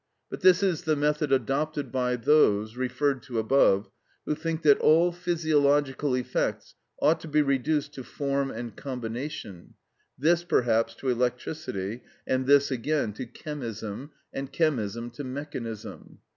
But 0.31 0.41
this 0.41 0.63
is 0.63 0.85
the 0.85 0.95
method 0.95 1.31
adopted 1.31 1.91
by 1.91 2.15
those, 2.15 2.75
referred 2.75 3.21
to 3.21 3.37
above, 3.37 3.87
who 4.25 4.33
think 4.33 4.63
that 4.63 4.79
all 4.79 5.11
physiological 5.11 6.15
effects 6.15 6.73
ought 6.99 7.19
to 7.19 7.27
be 7.27 7.43
reduced 7.43 7.93
to 7.93 8.03
form 8.03 8.49
and 8.49 8.75
combination, 8.75 9.75
this, 10.17 10.43
perhaps, 10.43 10.95
to 10.95 11.09
electricity, 11.09 12.01
and 12.25 12.47
this 12.47 12.71
again 12.71 13.13
to 13.13 13.27
chemism, 13.27 14.09
and 14.33 14.51
chemism 14.51 15.11
to 15.13 15.23
mechanism. 15.23 16.17